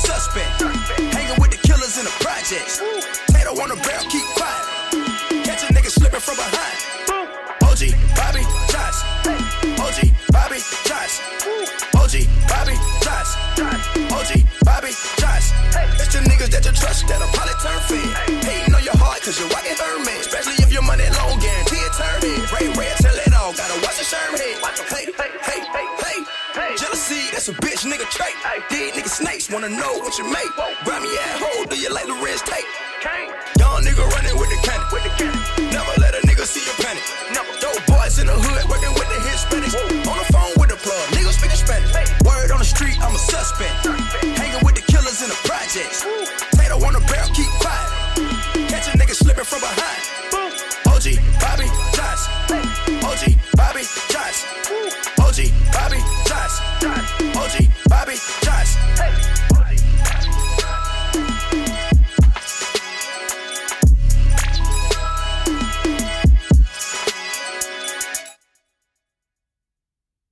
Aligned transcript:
suspect. 0.00 0.62
Hanging 1.12 1.38
with 1.40 1.50
the 1.50 1.60
killers 1.60 1.98
in 1.98 2.04
the 2.04 2.14
projects. 2.24 2.80
Tato 3.28 3.52
on 3.60 3.68
the 3.68 3.78
barrel, 3.84 4.04
keep 4.08 4.24
quiet. 4.36 4.64
Catch 5.44 5.64
a 5.64 5.72
nigga 5.72 5.90
slipping 5.90 6.20
from 6.20 6.36
behind. 6.36 6.78
OG, 7.62 7.94
Bobby, 8.16 8.42
Johnson. 8.72 9.06
OG, 9.78 9.98
Bobby, 10.32 10.58
Johnson. 10.88 11.24
OG, 11.96 12.14
Bobby, 12.48 12.74
Johnson. 13.04 13.40
OG, 14.10 14.30
Bobby, 14.64 14.92
Johnson. 15.20 15.56
It's 16.00 16.12
the 16.12 16.20
niggas 16.24 16.50
that 16.50 16.64
you 16.64 16.72
trust 16.72 17.06
that'll 17.08 17.28
probably 17.28 17.54
turn 17.62 17.80
That's 27.40 27.56
a 27.56 27.56
bitch 27.56 27.88
nigga 27.88 28.04
trait. 28.12 28.36
These 28.68 28.92
nigga 28.92 29.08
snakes 29.08 29.48
wanna 29.48 29.70
know 29.70 29.96
what 30.04 30.12
you 30.18 30.28
make. 30.28 30.52
Grab 30.84 31.00
me 31.00 31.08
at 31.08 31.40
hole, 31.40 31.64
do 31.64 31.72
you 31.72 31.88
like 31.88 32.04
the 32.04 32.12
red 32.20 32.36
tape? 32.44 32.68
Young 33.56 33.80
nigga 33.80 34.04
running 34.12 34.36
with 34.36 34.52
the 34.52 34.60
cannon. 34.60 34.84
With 34.92 35.08
the 35.08 35.12
cannon. 35.16 35.40
Never 35.72 35.88
let 36.04 36.12
a 36.12 36.20
nigga 36.28 36.44
see 36.44 36.60
your 36.60 36.76
panic. 36.84 37.00
Never. 37.32 37.48
Dope 37.64 37.80
boys 37.88 38.20
in 38.20 38.28
the 38.28 38.36
hood 38.36 38.68
working 38.68 38.92
with 38.92 39.08
the 39.08 39.16
Hispanics. 39.24 39.72
Whoa. 39.72 40.12
On 40.12 40.18
the 40.20 40.28
phone 40.28 40.52
with 40.60 40.68
the 40.68 40.76
plug, 40.84 41.00
niggas 41.16 41.40
speaking 41.40 41.56
Spanish. 41.56 41.88
Hey. 41.96 42.04
Word 42.28 42.52
on 42.52 42.60
the 42.60 42.68
street, 42.68 43.00
I'm 43.00 43.16
a 43.16 43.18
suspect. 43.18 43.72
Perfect. 43.88 44.36
Hanging 44.36 44.60
with 44.60 44.76
the 44.76 44.84
killers 44.84 45.24
in 45.24 45.32
the 45.32 45.40
projects. 45.48 46.04
Woo. 46.04 46.28
Tato 46.60 46.76
on 46.76 46.92
the 46.92 47.00
barrel, 47.08 47.32
keep 47.32 47.48
quiet. 47.56 47.88
Catch 48.68 48.92
a 48.92 49.00
nigga 49.00 49.16
slipping 49.16 49.48
from 49.48 49.64
behind. 49.64 49.99